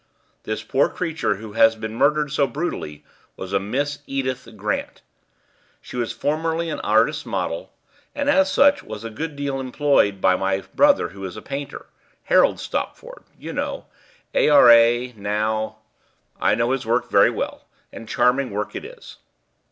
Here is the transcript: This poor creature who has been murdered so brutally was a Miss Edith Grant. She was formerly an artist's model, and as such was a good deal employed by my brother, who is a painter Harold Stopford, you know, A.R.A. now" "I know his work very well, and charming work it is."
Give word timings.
This 0.45 0.63
poor 0.63 0.89
creature 0.89 1.35
who 1.35 1.51
has 1.53 1.75
been 1.75 1.93
murdered 1.93 2.31
so 2.31 2.47
brutally 2.47 3.05
was 3.37 3.53
a 3.53 3.59
Miss 3.59 3.99
Edith 4.07 4.47
Grant. 4.55 5.03
She 5.79 5.95
was 5.95 6.11
formerly 6.11 6.71
an 6.71 6.79
artist's 6.79 7.23
model, 7.23 7.71
and 8.15 8.27
as 8.27 8.51
such 8.51 8.81
was 8.81 9.03
a 9.03 9.11
good 9.11 9.35
deal 9.35 9.59
employed 9.59 10.19
by 10.19 10.35
my 10.35 10.61
brother, 10.73 11.09
who 11.09 11.23
is 11.23 11.37
a 11.37 11.41
painter 11.43 11.85
Harold 12.23 12.59
Stopford, 12.59 13.25
you 13.37 13.53
know, 13.53 13.85
A.R.A. 14.33 15.13
now" 15.15 15.77
"I 16.41 16.55
know 16.55 16.71
his 16.71 16.83
work 16.83 17.11
very 17.11 17.29
well, 17.29 17.67
and 17.93 18.09
charming 18.09 18.49
work 18.49 18.75
it 18.75 18.83
is." 18.83 19.17